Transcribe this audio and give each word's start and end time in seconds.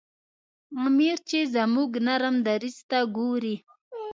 امیر 0.85 1.17
چې 1.29 1.39
زموږ 1.53 1.91
نرم 2.07 2.35
دریځ 2.47 2.77
ته 2.89 2.99
ګوري. 3.17 3.55